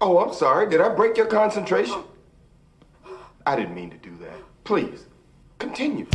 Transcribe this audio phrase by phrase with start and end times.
[0.00, 0.68] Oh, I'm sorry.
[0.70, 2.04] Did I break your concentration?
[3.44, 4.38] I didn't mean to do that.
[4.62, 5.06] Please,
[5.58, 6.06] continue.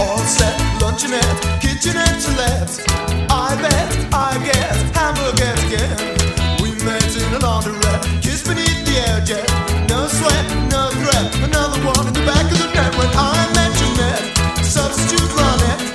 [0.00, 2.90] All set, luncheonette, kitchenette left.
[3.30, 5.96] I bet, I guess, hamburger again.
[6.62, 9.48] We met in a laundrette, kiss beneath the air jet.
[9.88, 11.32] No sweat, no threat.
[11.44, 15.89] Another one in the back of the net when I met you, met Substitute Ronette.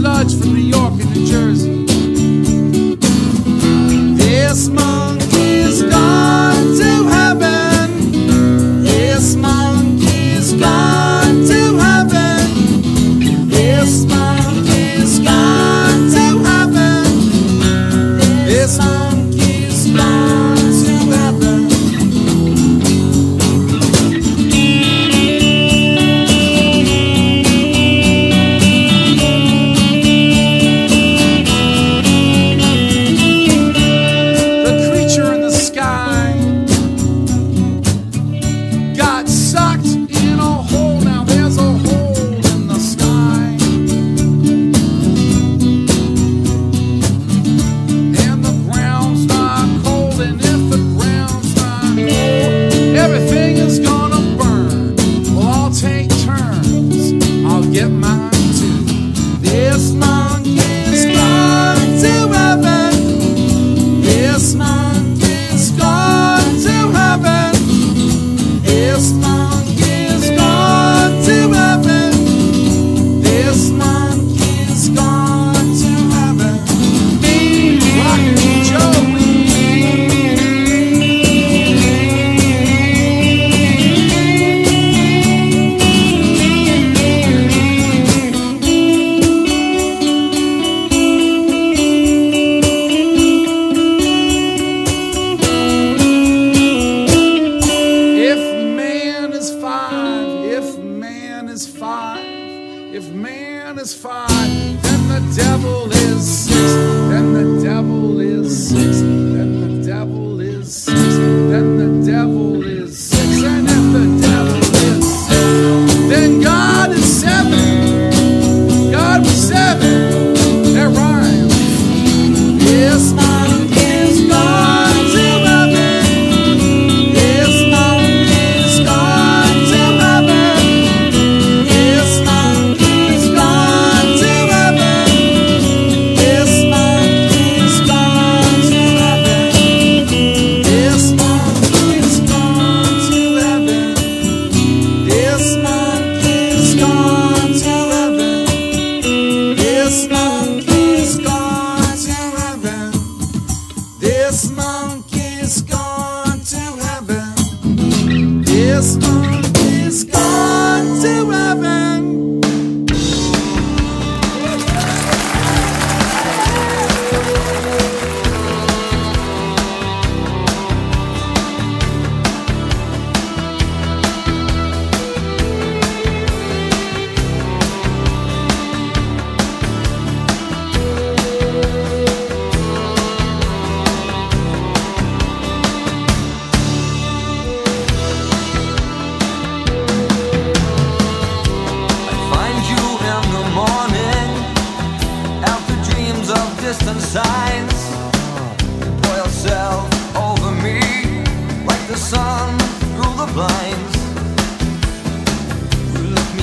[0.00, 0.79] sludge from the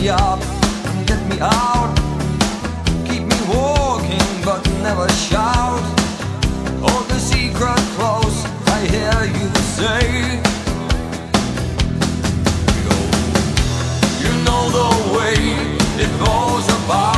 [0.10, 0.40] up
[0.86, 1.94] and get me out.
[3.06, 5.82] Keep me walking, but never shout.
[6.82, 10.40] Hold the secret close, I hear you say.
[14.24, 15.36] You know the way
[16.04, 17.17] it goes about.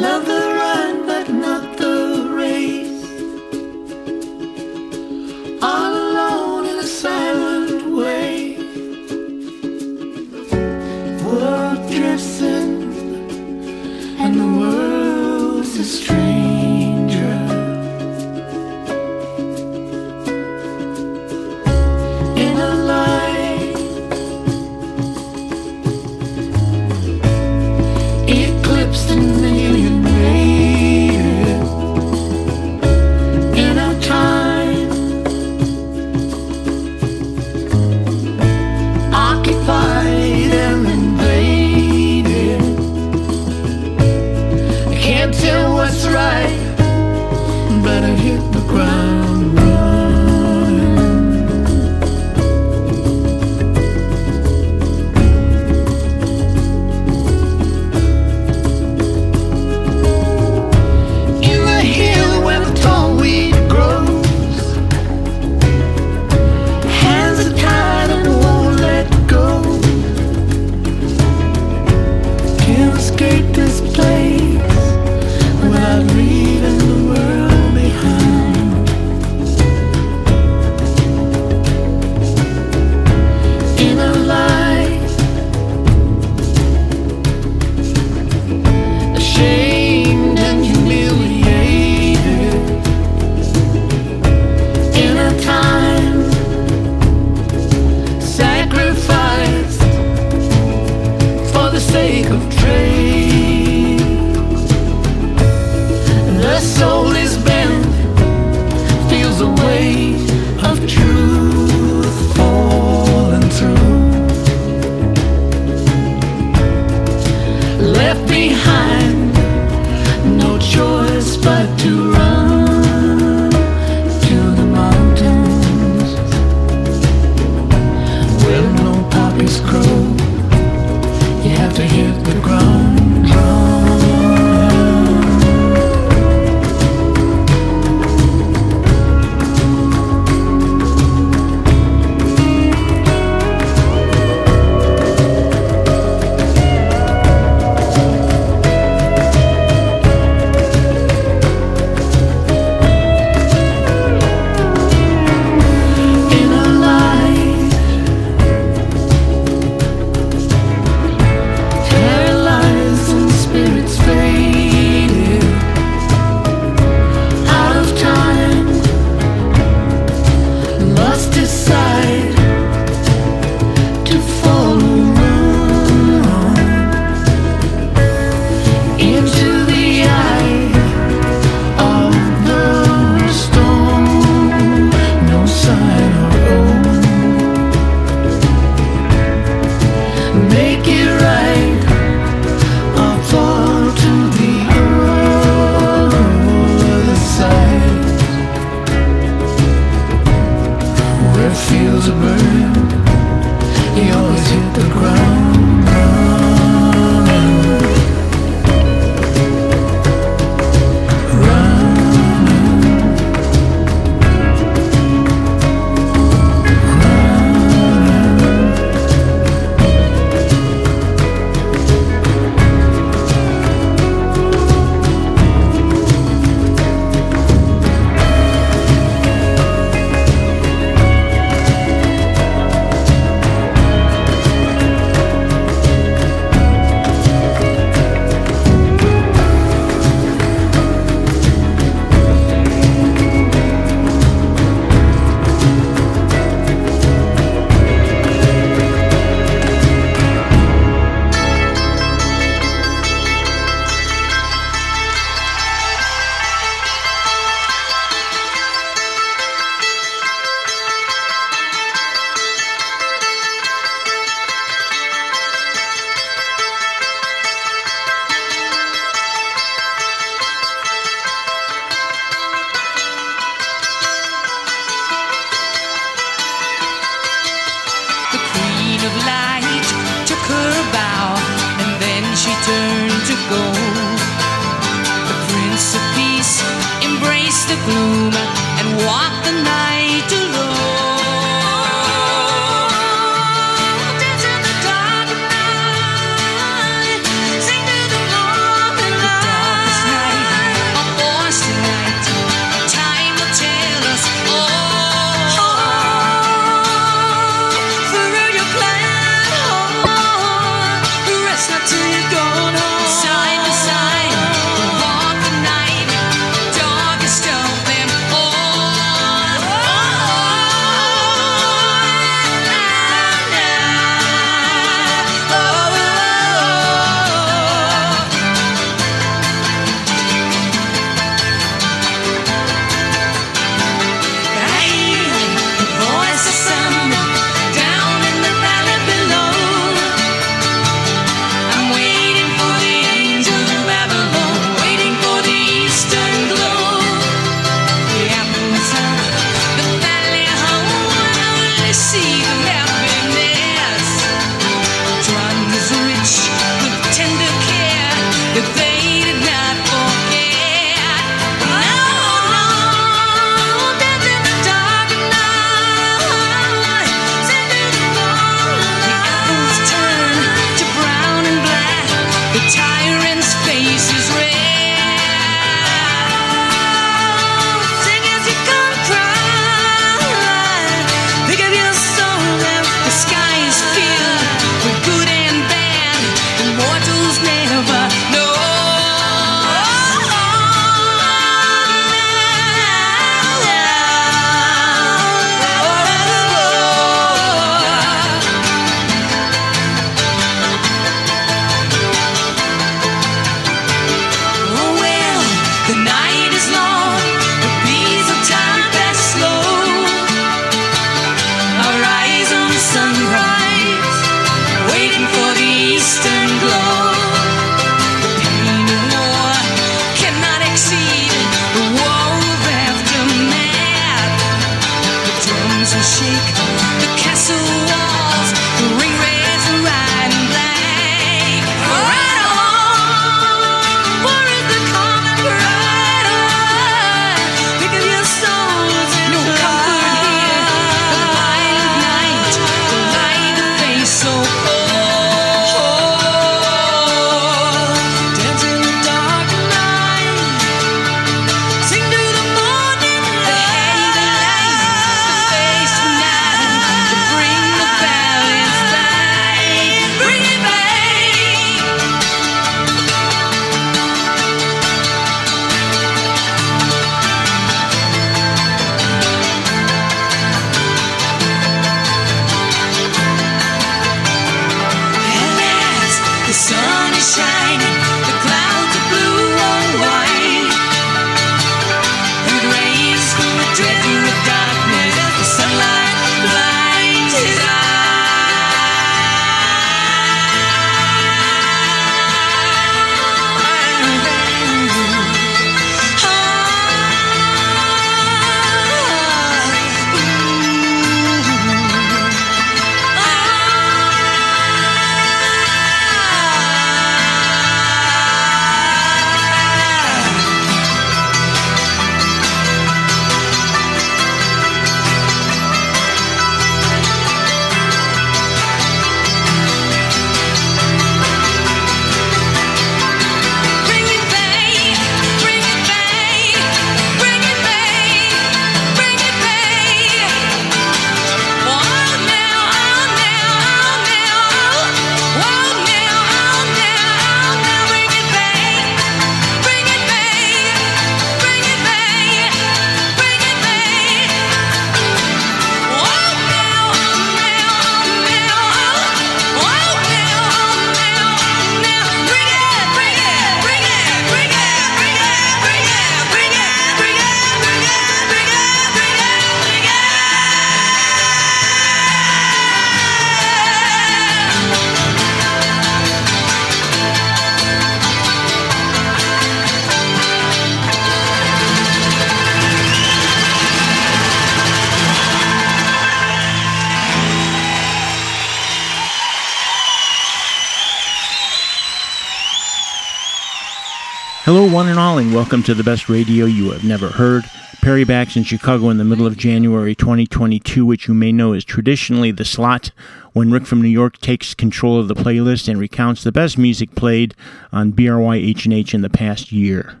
[585.41, 587.43] Welcome to the best radio you have never heard.
[587.81, 591.65] Perry Backs in Chicago in the middle of January 2022, which you may know is
[591.65, 592.91] traditionally the slot
[593.33, 596.93] when Rick from New York takes control of the playlist and recounts the best music
[596.93, 597.33] played
[597.71, 600.00] on BRY H&H in the past year.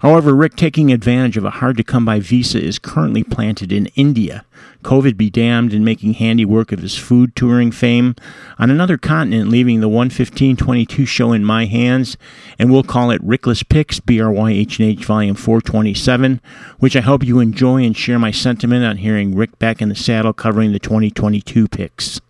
[0.00, 3.86] However, Rick, taking advantage of a hard to come by visa, is currently planted in
[3.96, 4.46] India.
[4.82, 8.16] COVID be damned and making handy work of his food touring fame
[8.58, 12.16] on another continent, leaving the 11522 show in my hands,
[12.58, 16.40] and we'll call it Rickless Picks, BRYHH Volume 427,
[16.78, 19.94] which I hope you enjoy and share my sentiment on hearing Rick back in the
[19.94, 22.22] saddle covering the 2022 picks.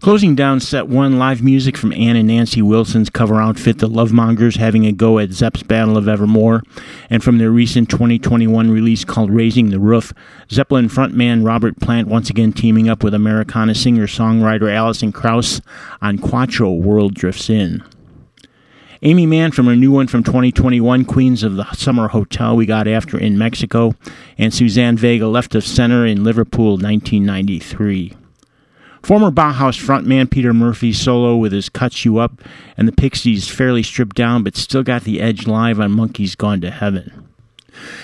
[0.00, 4.56] Closing down set one, live music from Ann and Nancy Wilson's cover outfit, The Lovemongers,
[4.56, 6.62] having a go at Zepp's Battle of Evermore,
[7.08, 10.12] and from their recent 2021 release called Raising the Roof,
[10.50, 15.62] Zeppelin frontman Robert Plant once again teaming up with Americana singer songwriter Alison Krauss
[16.02, 17.82] on Quattro World Drifts In.
[19.02, 22.86] Aimee Mann from her new one from 2021, Queens of the Summer Hotel, we got
[22.86, 23.94] after in Mexico,
[24.36, 28.12] and Suzanne Vega left of center in Liverpool 1993.
[29.06, 32.42] Former Bauhaus frontman Peter Murphy solo with his Cuts You Up
[32.76, 36.60] and the Pixies fairly stripped down but still got the edge live on Monkeys Gone
[36.62, 37.28] to Heaven.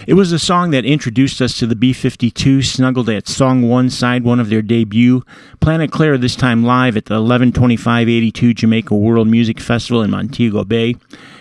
[0.06, 3.90] It was the song that introduced us to the B 52, snuggled at Song 1,
[3.90, 5.24] Side 1 of their debut.
[5.58, 10.94] Planet Claire, this time live at the 112582 Jamaica World Music Festival in Montego Bay.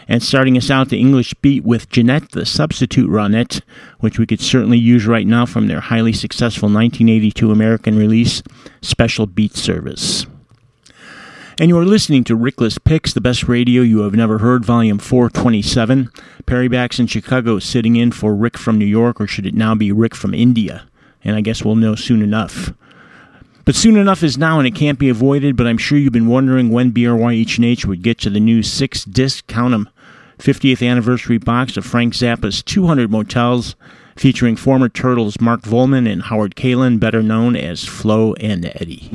[0.07, 3.61] And starting us out, the English beat with Jeanette, the substitute Ronette,
[3.99, 8.43] which we could certainly use right now from their highly successful 1982 American release,
[8.81, 10.25] Special Beat Service.
[11.59, 14.97] And you are listening to Rickless Picks, the best radio you have never heard, volume
[14.97, 16.09] 427.
[16.45, 19.75] Perry Backs in Chicago sitting in for Rick from New York, or should it now
[19.75, 20.87] be Rick from India?
[21.23, 22.73] And I guess we'll know soon enough.
[23.71, 25.55] But soon enough is now, and it can't be avoided.
[25.55, 29.47] But I'm sure you've been wondering when BRY H&H would get to the new six-disc,
[29.47, 29.87] count 'em,
[30.37, 33.77] 50th anniversary box of Frank Zappa's 200 Motels,
[34.17, 39.09] featuring former Turtles Mark Volman and Howard Kaylan, better known as Flo and Eddie.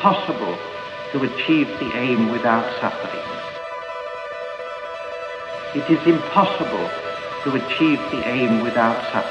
[0.02, 0.58] possible
[1.12, 3.22] to achieve the aim without suffering.
[5.76, 6.90] It is impossible
[7.44, 9.31] to achieve the aim without suffering.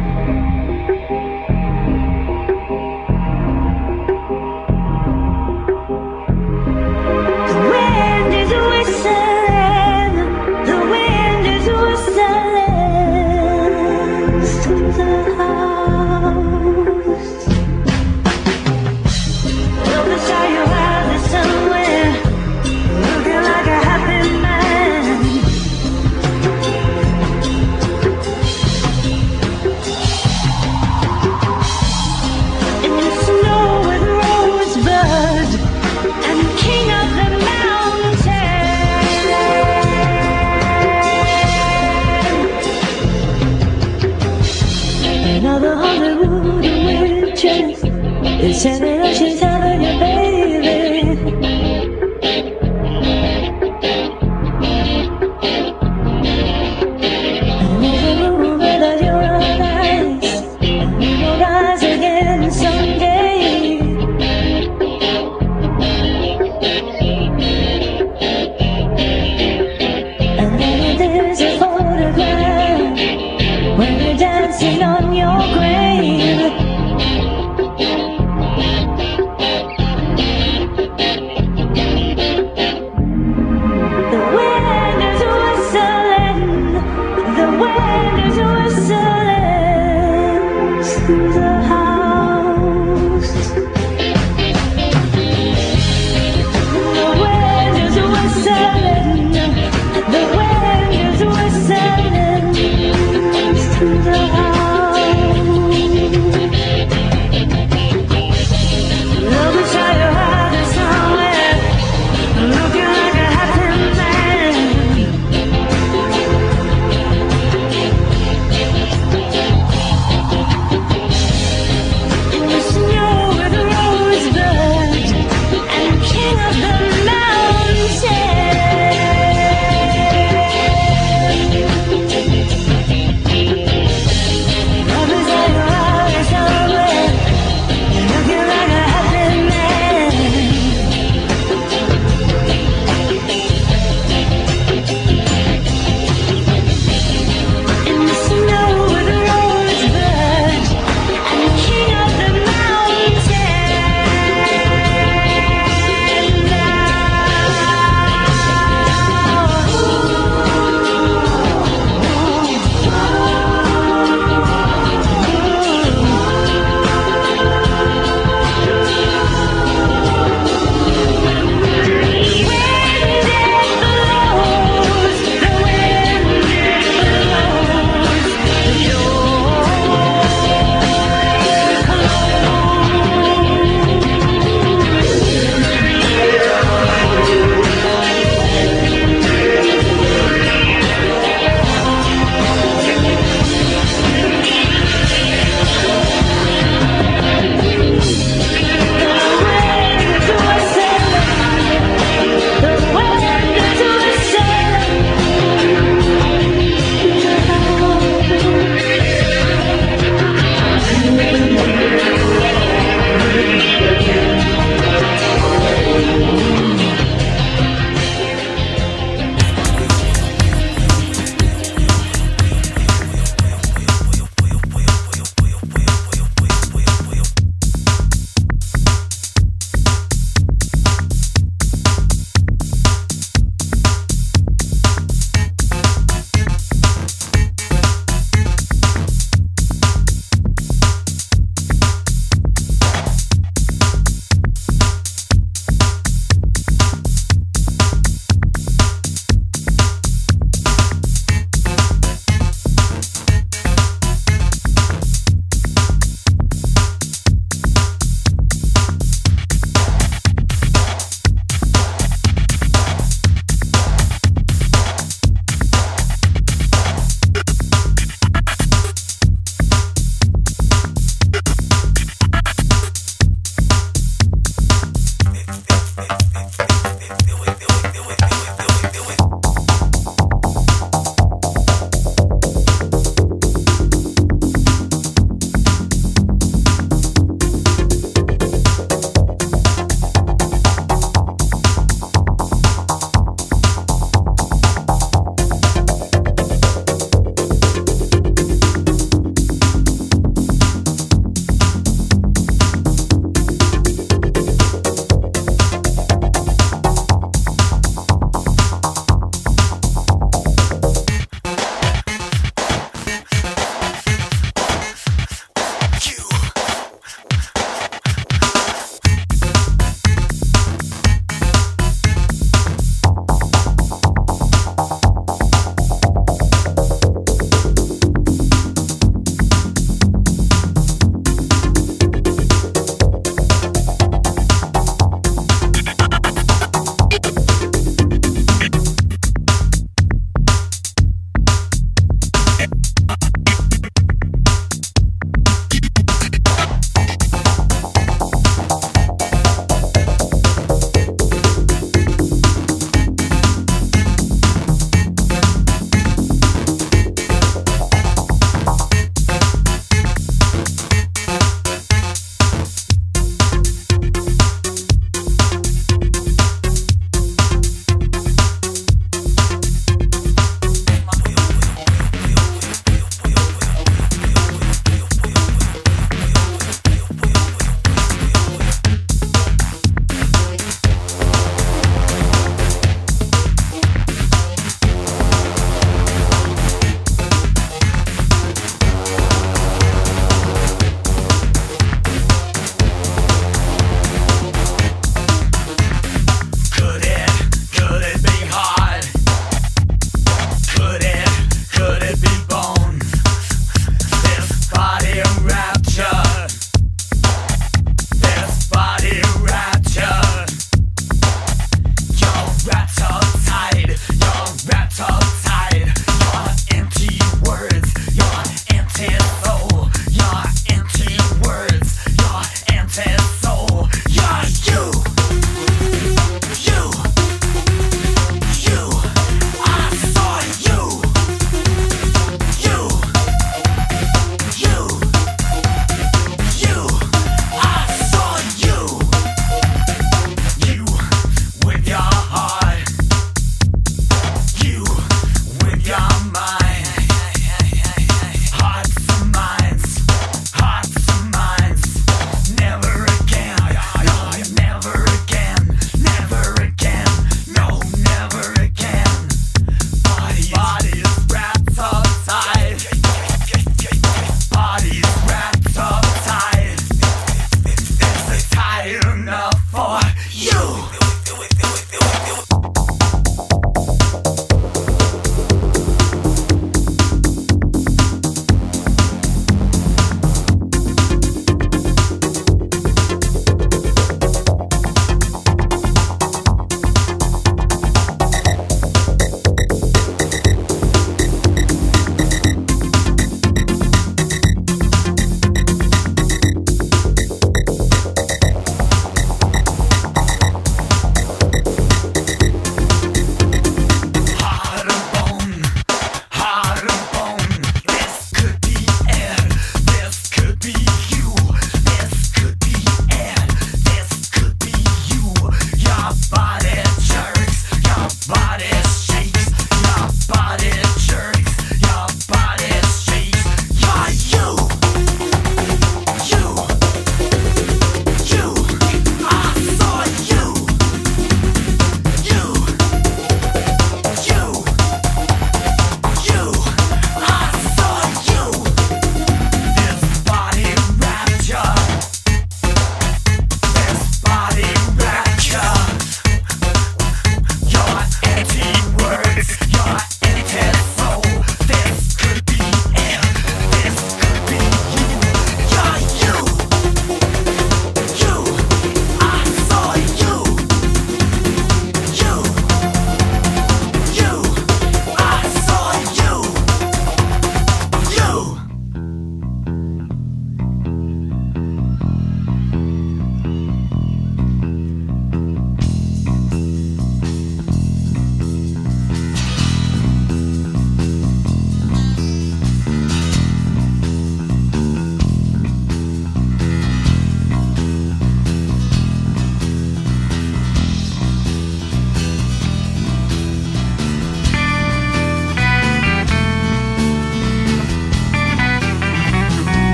[48.43, 48.55] el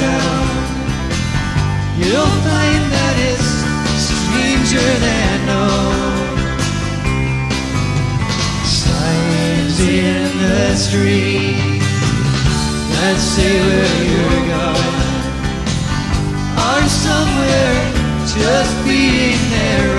[0.00, 0.46] down,
[1.98, 3.50] you'll find that it's
[4.10, 6.14] stranger than known.
[8.64, 11.82] Signs in the street.
[12.94, 15.14] That say where you're going
[16.56, 17.76] are somewhere
[18.34, 19.93] just being their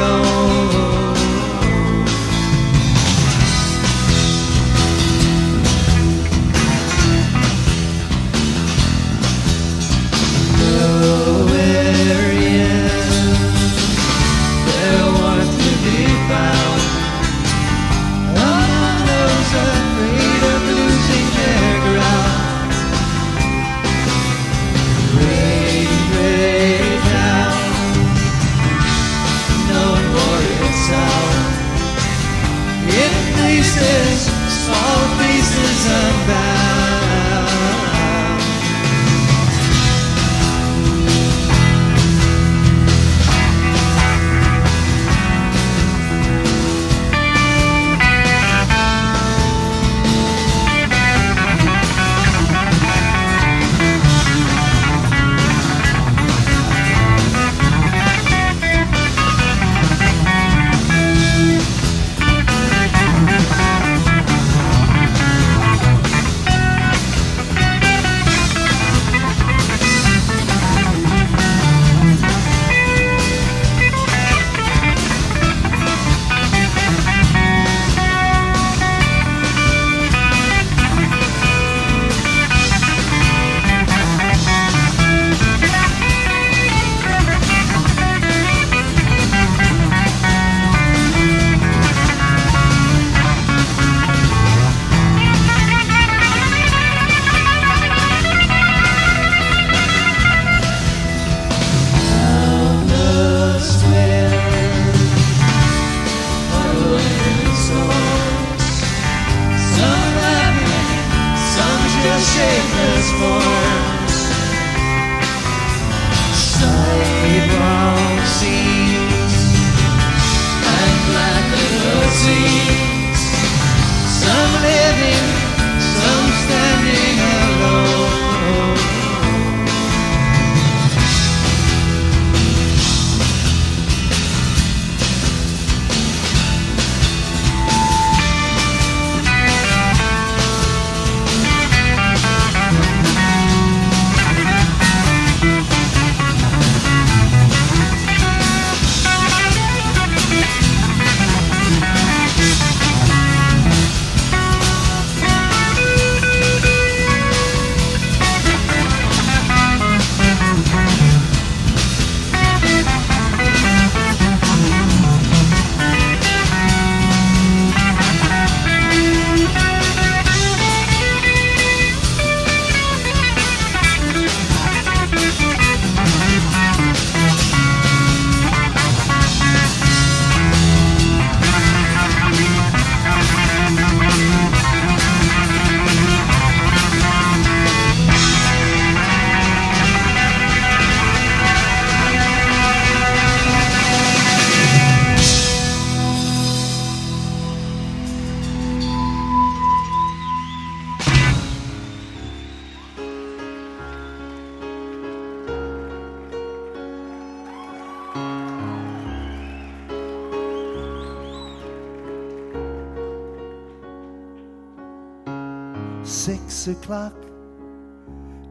[216.86, 217.16] o'clock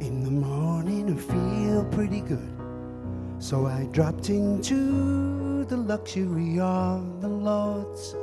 [0.01, 2.53] in the morning, I feel pretty good.
[3.39, 8.17] So I dropped into the luxury of the lords,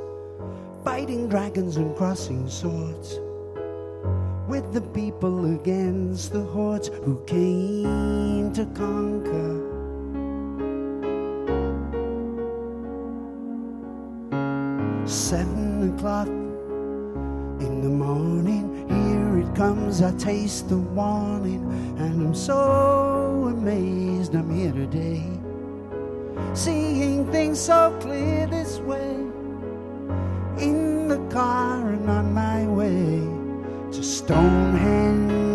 [0.84, 3.20] fighting dragons and crossing swords.
[4.48, 9.52] With the people against the hordes who came to conquer.
[15.06, 18.86] Seven o'clock in the morning,
[19.42, 20.02] it comes.
[20.02, 21.64] I taste the warning,
[21.98, 25.22] and I'm so amazed I'm here today.
[26.54, 29.12] Seeing things so clear this way,
[30.58, 33.20] in the car and on my way
[33.92, 35.51] to Stonehenge.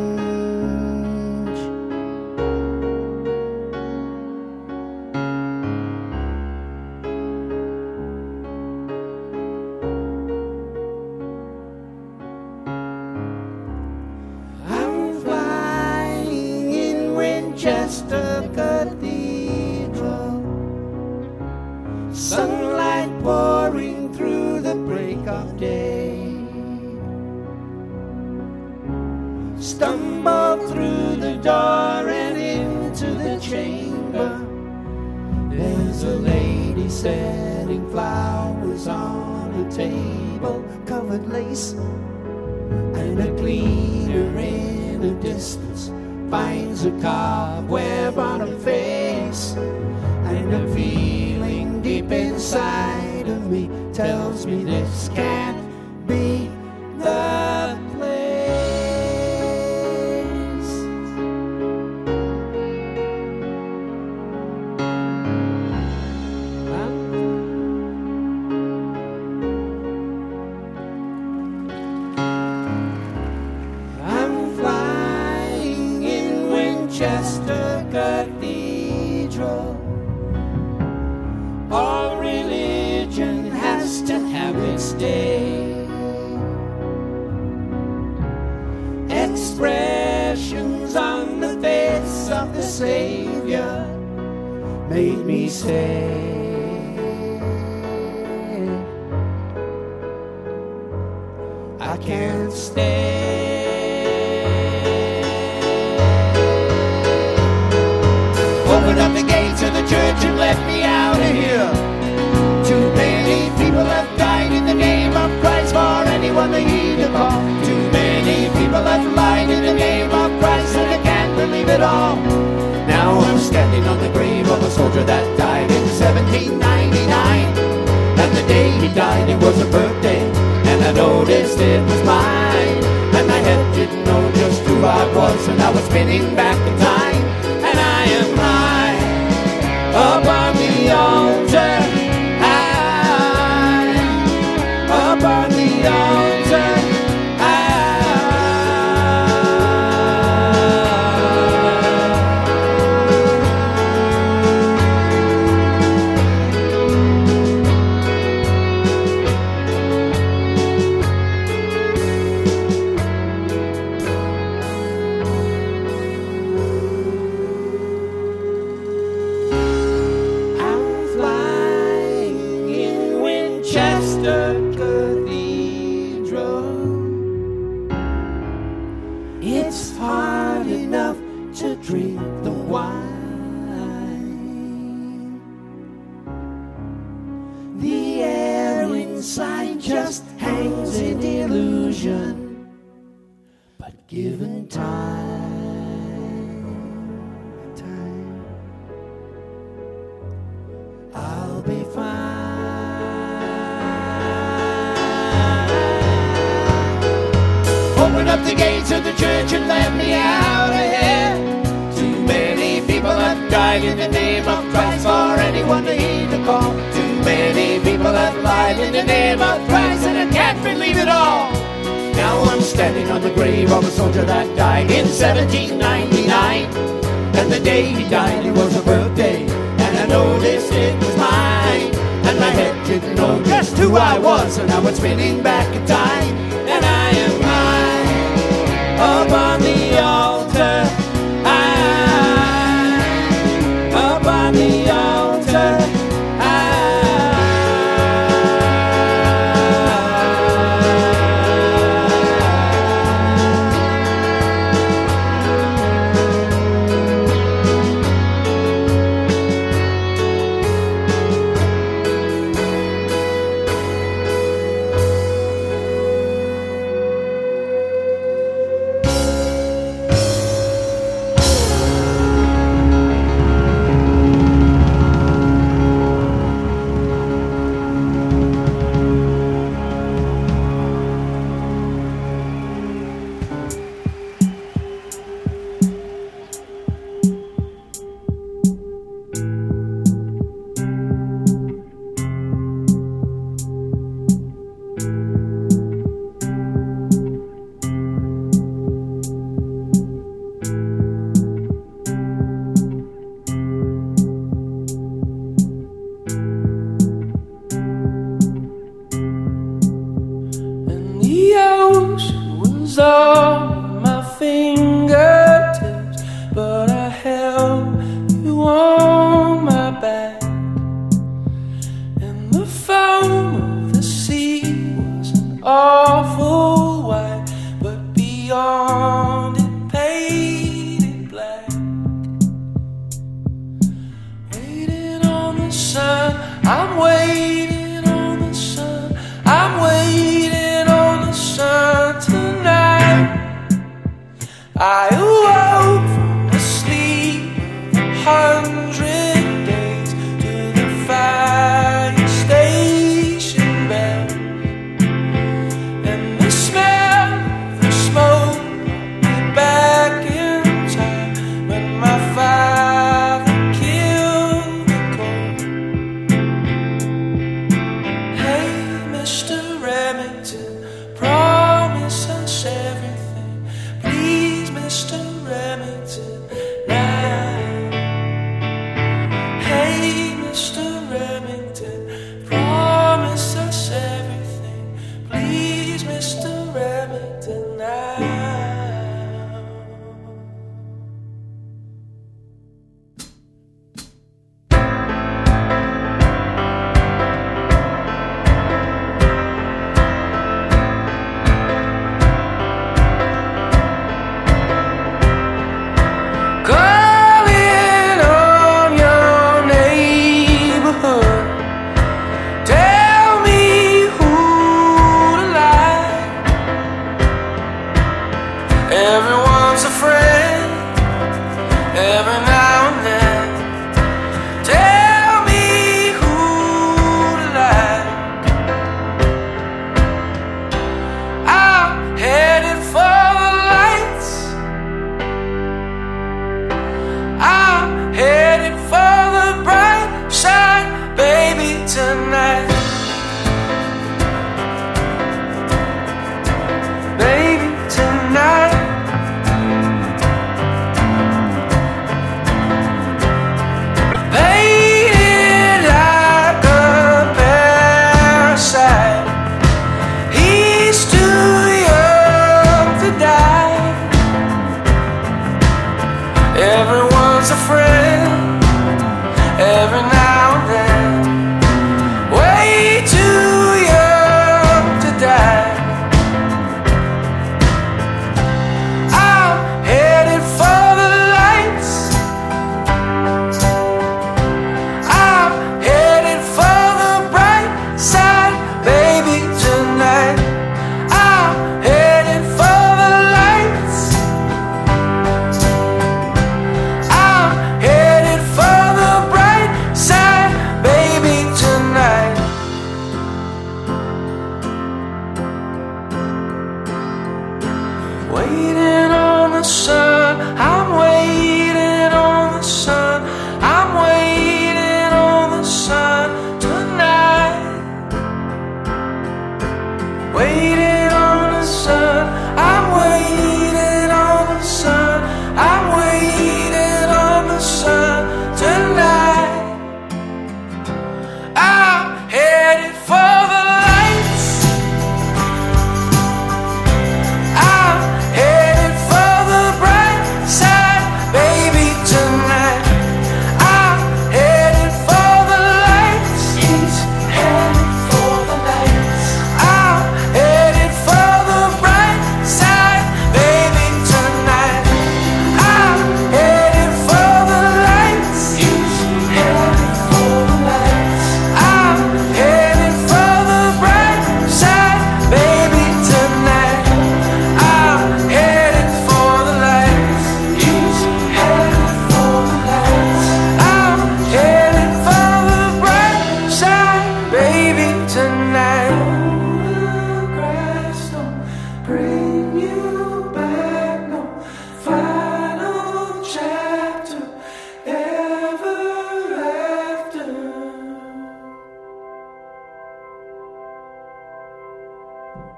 [348.28, 348.77] heart.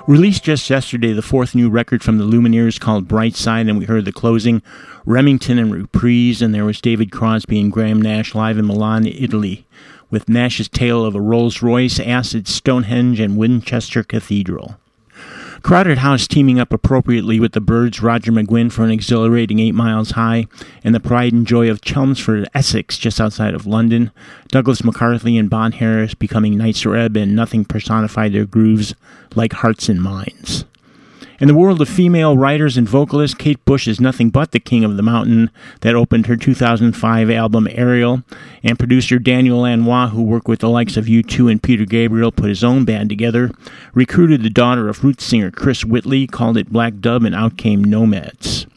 [0.09, 3.85] Released just yesterday, the fourth new record from the Lumineers called Bright Side, and we
[3.85, 4.63] heard the closing
[5.05, 9.67] Remington and Reprise, and there was David Crosby and Graham Nash live in Milan, Italy,
[10.09, 14.79] with Nash's tale of a Rolls Royce, Acid, Stonehenge, and Winchester Cathedral.
[15.61, 20.11] Crowded House teaming up appropriately with the Byrds, Roger McGuinn for an exhilarating Eight Miles
[20.11, 20.47] High,
[20.83, 24.11] and the pride and joy of Chelmsford, Essex, just outside of London.
[24.47, 28.95] Douglas McCarthy and Bon Harris becoming Nitzer Ebb, and nothing personified their grooves
[29.35, 30.65] like hearts and minds.
[31.39, 34.83] In the world of female writers and vocalists, Kate Bush is nothing but the king
[34.83, 35.49] of the mountain
[35.79, 38.23] that opened her 2005 album Aerial,
[38.61, 42.49] and producer Daniel Lanois, who worked with the likes of U2 and Peter Gabriel, put
[42.49, 43.51] his own band together,
[43.93, 47.85] recruited the daughter of roots singer Chris Whitley, called it Black Dub, and out came
[47.85, 48.67] Nomads.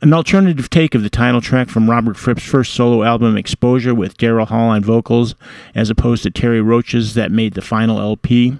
[0.00, 4.16] An alternative take of the title track from Robert Fripp's first solo album Exposure with
[4.16, 5.34] Daryl Hall on vocals,
[5.74, 8.56] as opposed to Terre Roche's that made the final LP.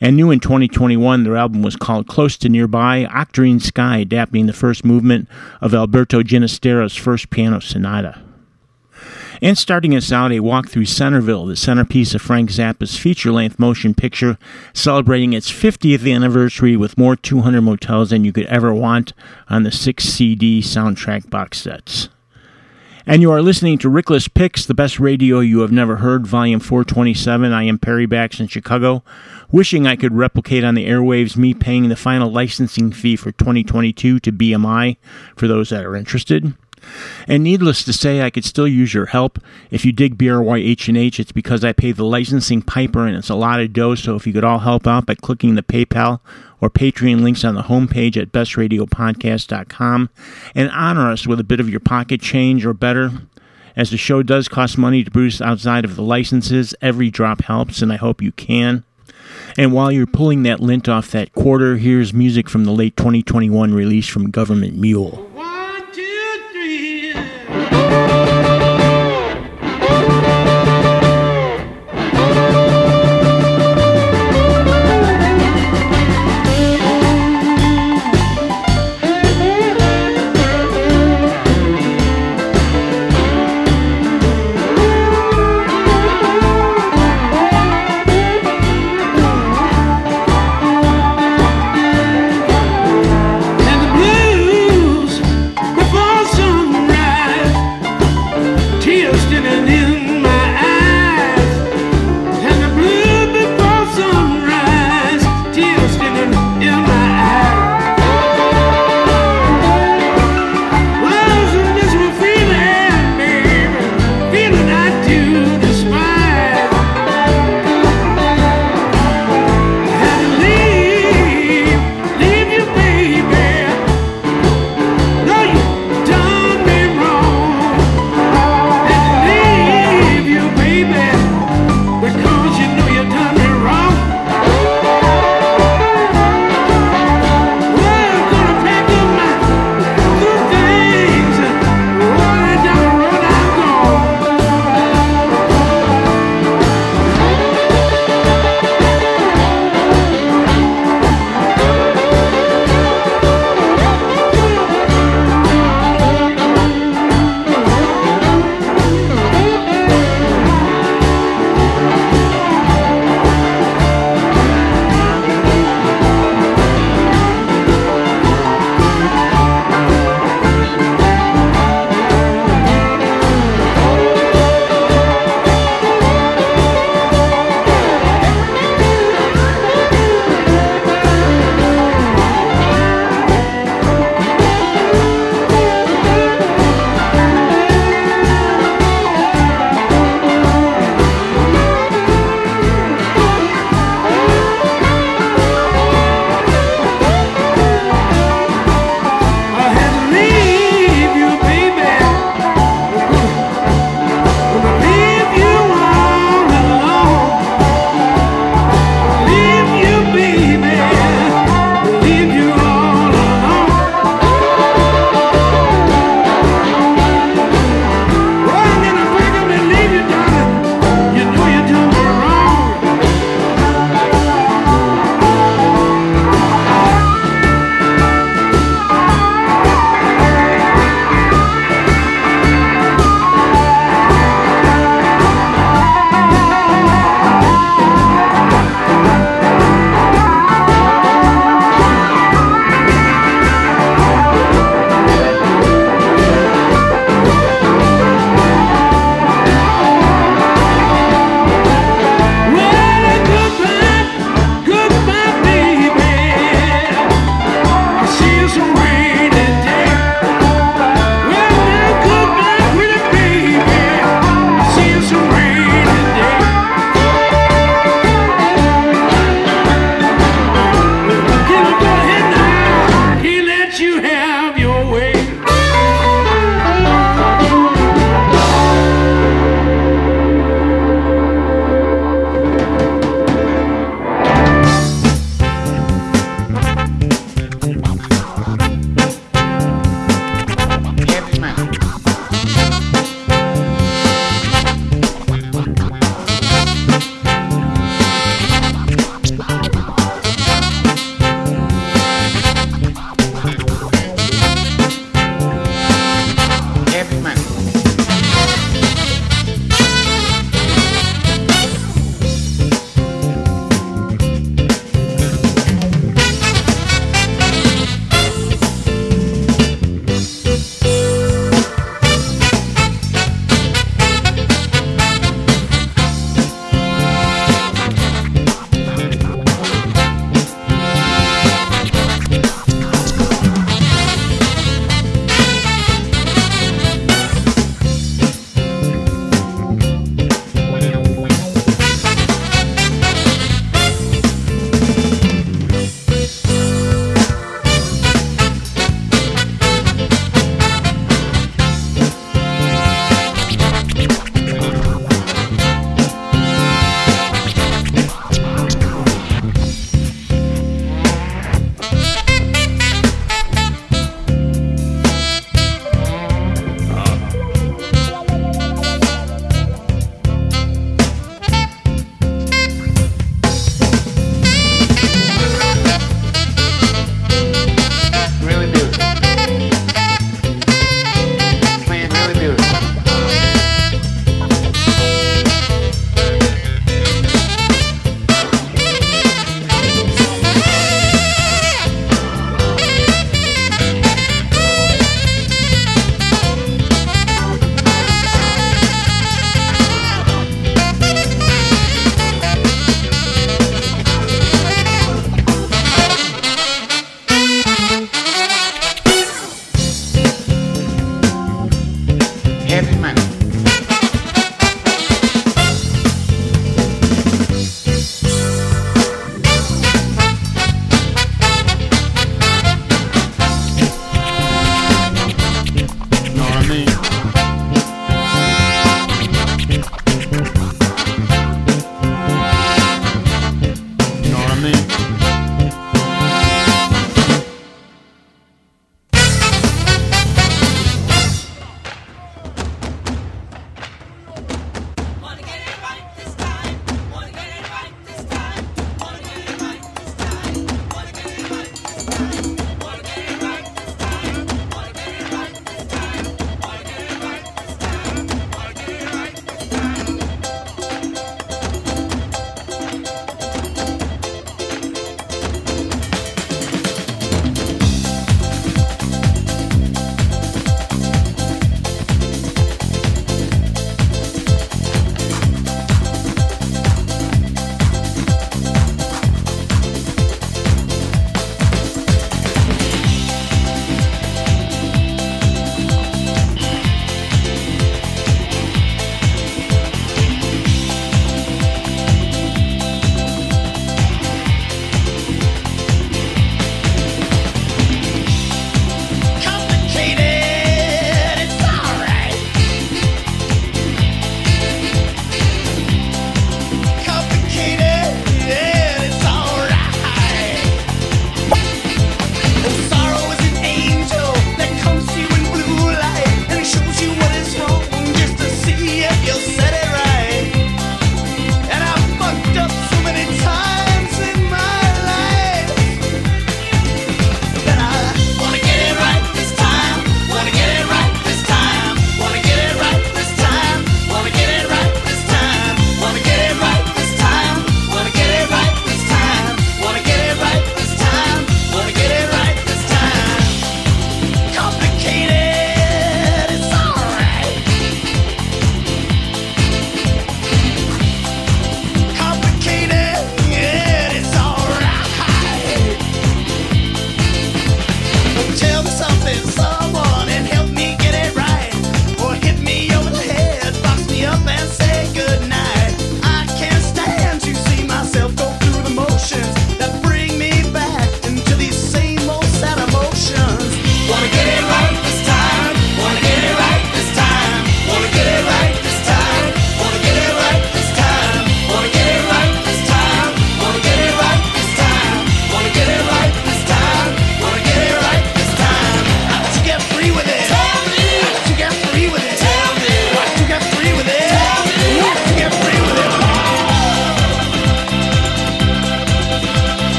[0.00, 4.52] And new in 2021, their album was called Close to Nearby, Octarine Sky, adapting the
[4.52, 5.28] first movement
[5.60, 8.22] of Alberto Ginastera's first piano sonata.
[9.42, 13.58] And starting us out, a walk through Centerville, the centerpiece of Frank Zappa's feature length
[13.58, 14.38] motion picture,
[14.74, 19.14] celebrating its 50th anniversary with more 200 motels than you could ever want
[19.48, 22.10] on the six CD soundtrack box sets.
[23.10, 26.60] And you are listening to Rickless Picks, the best radio you have never heard, volume
[26.60, 27.52] 427.
[27.52, 29.02] I am Perry Bax in Chicago,
[29.50, 34.20] wishing I could replicate on the airwaves me paying the final licensing fee for 2022
[34.20, 34.96] to BMI
[35.34, 36.54] for those that are interested.
[37.26, 39.38] And needless to say, I could still use your help.
[39.70, 43.60] If you dig BRYH&H, it's because I pay the licensing piper and it's a lot
[43.60, 43.94] of dough.
[43.94, 46.20] So if you could all help out by clicking the PayPal
[46.60, 50.10] or Patreon links on the homepage at bestradiopodcast.com
[50.54, 53.10] and honor us with a bit of your pocket change or better.
[53.76, 57.82] As the show does cost money to produce outside of the licenses, every drop helps,
[57.82, 58.84] and I hope you can.
[59.56, 63.72] And while you're pulling that lint off that quarter, here's music from the late 2021
[63.72, 65.49] release from Gov't Mule.
[67.92, 68.29] And the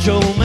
[0.00, 0.39] Joe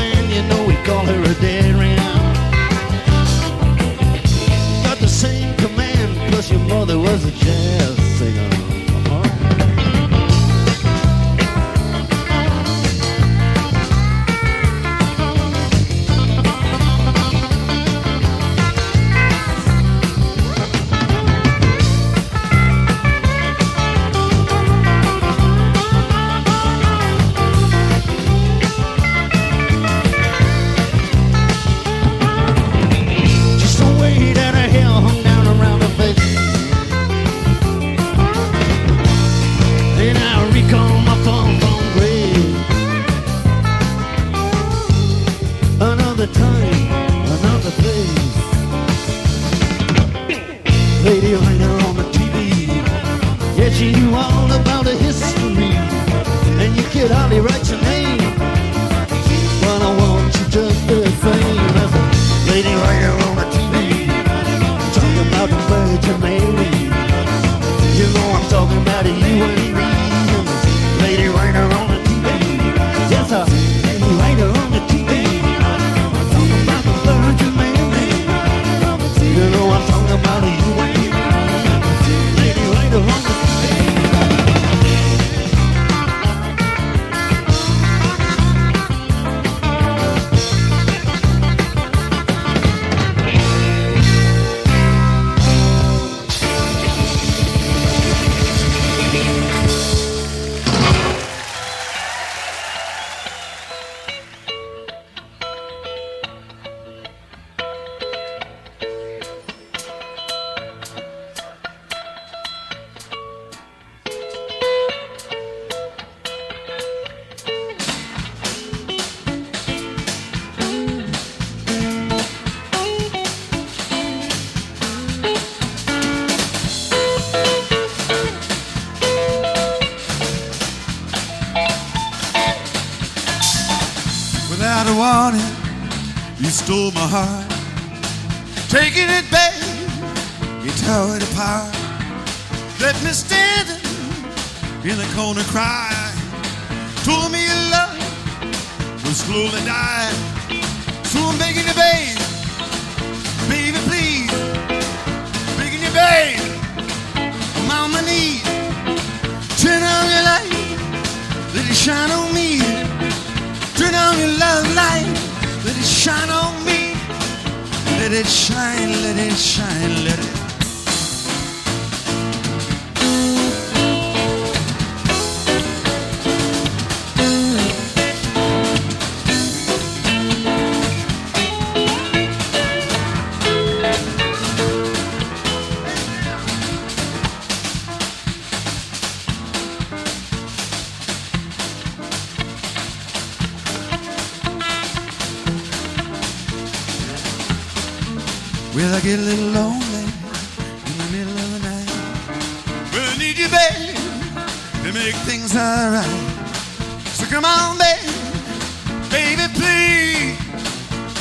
[209.09, 210.37] baby, please,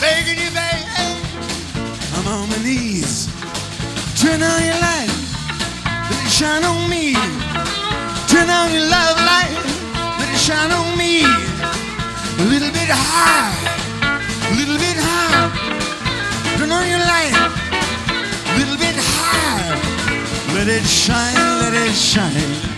[0.00, 1.06] begging you, baby.
[2.14, 3.28] I'm on my knees.
[4.20, 5.10] Turn on your light,
[6.10, 7.14] let it shine on me.
[8.32, 9.54] Turn on your love light,
[10.18, 11.24] let it shine on me.
[11.24, 14.96] A little bit a little bit.
[16.58, 17.34] Turn on your light,
[18.52, 18.94] a little bit.
[20.54, 22.73] Let it shine, let it shine.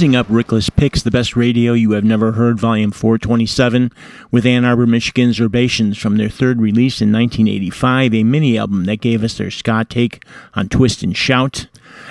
[0.00, 3.92] Closing up Rickless Picks, the best radio you have never heard, volume 427,
[4.30, 9.02] with Ann Arbor, Michigan's Urbations from their third release in 1985, a mini album that
[9.02, 10.24] gave us their ska take
[10.54, 11.66] on Twist and Shout.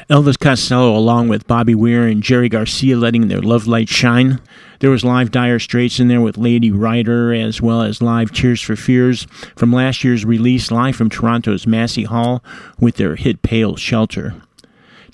[0.07, 4.39] Elvis Costello, along with Bobby Weir and Jerry Garcia, letting their love light shine.
[4.81, 8.61] There was live Dire Straits in there with Lady Writer, as well as live Tears
[8.61, 9.25] for Fears
[9.55, 12.43] from last year's release, live from Toronto's Massey Hall,
[12.79, 14.35] with their hit Pale Shelter.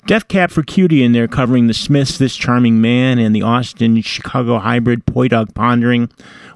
[0.06, 4.00] Death Cab for Cutie in there covering the Smiths, This Charming Man, and the Austin
[4.02, 6.08] Chicago hybrid Poi Dog Pondering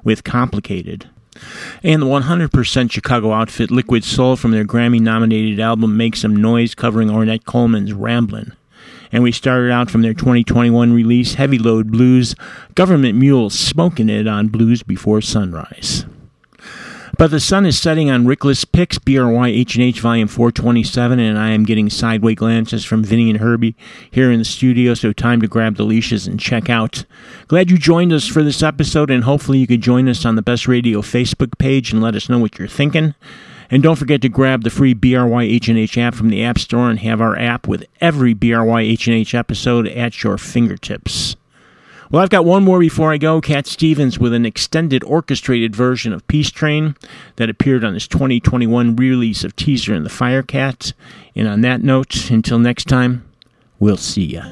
[0.05, 1.09] with Complicated.
[1.83, 6.75] And the 100% Chicago outfit Liquid Soul from their Grammy nominated album Make Some Noise
[6.75, 8.53] covering Ornette Coleman's Ramblin'.
[9.11, 12.35] And we started out from their 2021 release Heavy Load Blues,
[12.73, 16.05] Gov't Mule smoking it on Blues Before Sunrise.
[17.21, 21.65] But the sun is setting on Rickless Picks, BRY H&H Volume 427, and I am
[21.65, 23.75] getting sideways glances from Vinny and Herbie
[24.09, 27.05] here in the studio, so time to grab the leashes and check out.
[27.47, 30.41] Glad you joined us for this episode, and hopefully you could join us on the
[30.41, 33.13] Best Radio Facebook page and let us know what you're thinking.
[33.69, 36.97] And don't forget to grab the free BRY H&H app from the App Store and
[37.01, 41.35] have our app with every BRY H&H episode at your fingertips.
[42.11, 43.39] Well, I've got one more before I go.
[43.39, 46.97] Cat Stevens with an extended orchestrated version of Peace Train
[47.37, 50.91] that appeared on his 2021 release of Teaser and the Firecat.
[51.37, 53.23] And on that note, until next time,
[53.79, 54.43] we'll see ya.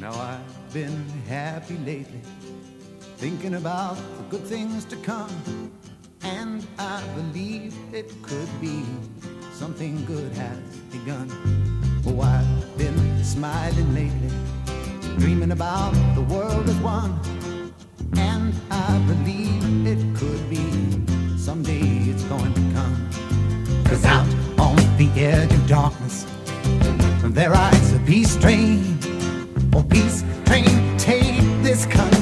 [0.00, 2.20] Now I've been happy lately,
[3.18, 5.30] thinking about the good things to come.
[6.26, 8.82] And I believe it could be
[9.52, 10.58] something good has
[10.90, 11.30] begun.
[12.04, 14.32] Oh, I've been smiling lately,
[15.18, 17.20] dreaming about the world as one.
[18.16, 20.66] And I believe it could be
[21.38, 23.08] someday it's going to come.
[23.84, 24.26] Cause out
[24.58, 26.26] on the edge of darkness,
[27.22, 28.98] there rides a peace train.
[29.74, 32.15] Oh, peace train, take this country.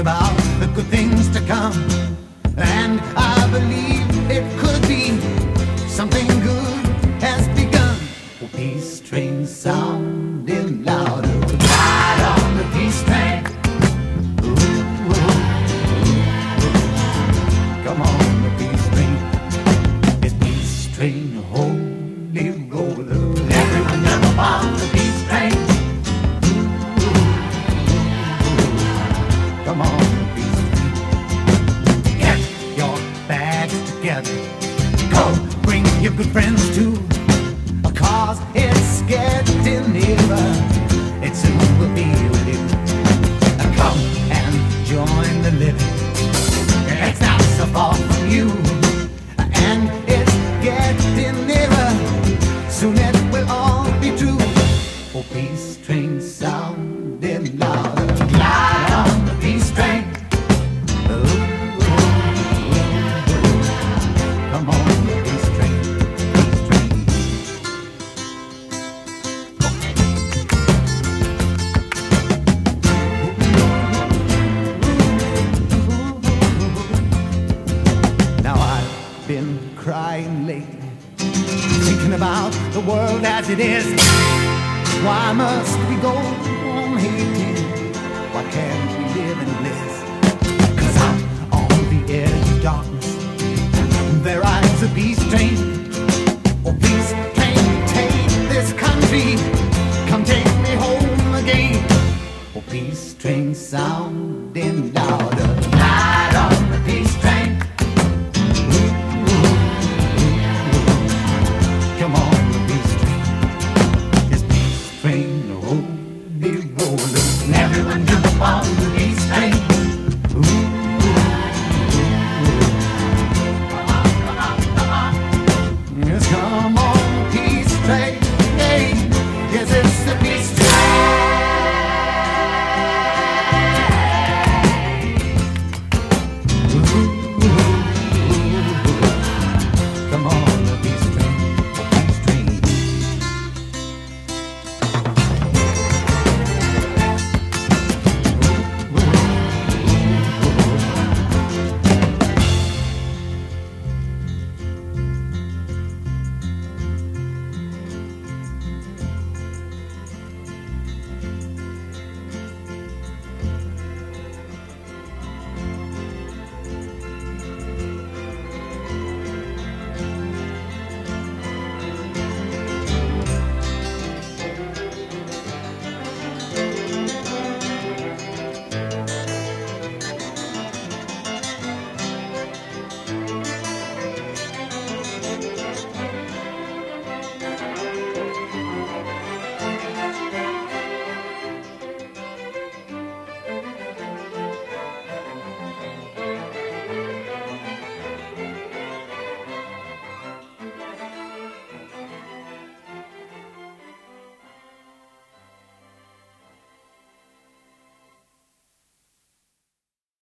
[0.00, 1.72] About the good things to come.
[2.56, 3.97] And I believe